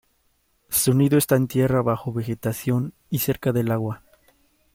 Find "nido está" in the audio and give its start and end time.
0.95-1.35